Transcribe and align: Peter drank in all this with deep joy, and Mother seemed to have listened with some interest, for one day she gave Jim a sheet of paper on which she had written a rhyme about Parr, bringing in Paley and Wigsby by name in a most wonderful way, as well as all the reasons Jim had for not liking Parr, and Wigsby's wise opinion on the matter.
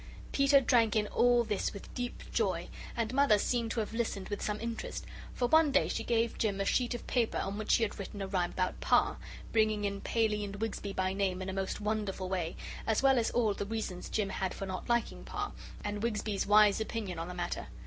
Peter 0.31 0.59
drank 0.59 0.95
in 0.95 1.05
all 1.09 1.43
this 1.43 1.73
with 1.75 1.93
deep 1.93 2.23
joy, 2.31 2.67
and 2.97 3.13
Mother 3.13 3.37
seemed 3.37 3.69
to 3.69 3.81
have 3.81 3.93
listened 3.93 4.29
with 4.29 4.41
some 4.41 4.59
interest, 4.59 5.05
for 5.31 5.47
one 5.47 5.71
day 5.71 5.87
she 5.87 6.03
gave 6.03 6.39
Jim 6.39 6.59
a 6.59 6.65
sheet 6.65 6.95
of 6.95 7.05
paper 7.05 7.37
on 7.37 7.55
which 7.55 7.69
she 7.69 7.83
had 7.83 7.99
written 7.99 8.19
a 8.19 8.25
rhyme 8.25 8.49
about 8.49 8.81
Parr, 8.81 9.17
bringing 9.51 9.85
in 9.85 10.01
Paley 10.01 10.43
and 10.43 10.55
Wigsby 10.55 10.91
by 10.91 11.13
name 11.13 11.39
in 11.39 11.49
a 11.49 11.53
most 11.53 11.79
wonderful 11.81 12.27
way, 12.29 12.55
as 12.87 13.03
well 13.03 13.19
as 13.19 13.29
all 13.29 13.53
the 13.53 13.63
reasons 13.67 14.09
Jim 14.09 14.29
had 14.29 14.55
for 14.55 14.65
not 14.65 14.89
liking 14.89 15.23
Parr, 15.23 15.53
and 15.83 16.01
Wigsby's 16.01 16.47
wise 16.47 16.81
opinion 16.81 17.19
on 17.19 17.27
the 17.27 17.35
matter. 17.35 17.67